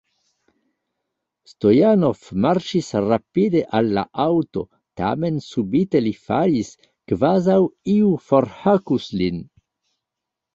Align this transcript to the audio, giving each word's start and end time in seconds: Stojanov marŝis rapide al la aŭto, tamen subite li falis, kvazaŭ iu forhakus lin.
Stojanov 1.49 2.23
marŝis 2.45 2.87
rapide 3.11 3.61
al 3.79 3.91
la 3.97 4.05
aŭto, 4.23 4.63
tamen 5.03 5.37
subite 5.49 6.01
li 6.07 6.15
falis, 6.31 6.73
kvazaŭ 7.13 7.59
iu 7.99 8.17
forhakus 8.31 9.07
lin. 9.23 9.39